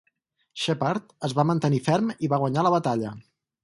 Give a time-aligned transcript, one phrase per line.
[0.61, 3.19] Shepard es va mantenir ferm i va guanyar la batalla.